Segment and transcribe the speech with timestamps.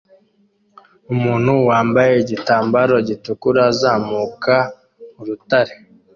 [1.13, 4.55] Umuntu wambaye igitambaro gitukura azamuka
[5.19, 5.73] urutare